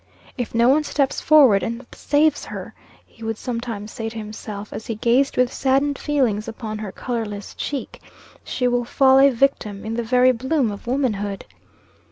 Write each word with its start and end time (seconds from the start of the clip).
"If 0.35 0.55
no 0.55 0.67
one 0.67 0.83
steps 0.83 1.21
forward 1.21 1.61
and 1.61 1.85
saves 1.93 2.45
her," 2.45 2.73
he 3.05 3.23
would 3.23 3.37
sometimes 3.37 3.91
say 3.91 4.09
to 4.09 4.17
himself, 4.17 4.73
as 4.73 4.87
he 4.87 4.95
gazed 4.95 5.37
with 5.37 5.53
saddened 5.53 5.99
feelings 5.99 6.47
upon 6.47 6.79
her 6.79 6.91
colorless 6.91 7.53
cheek, 7.53 8.01
"she 8.43 8.67
will 8.67 8.83
fall 8.83 9.19
a 9.19 9.29
victim 9.29 9.85
in 9.85 9.93
the 9.93 10.01
very 10.03 10.31
bloom 10.31 10.71
of 10.71 10.87
womanhood." 10.87 11.45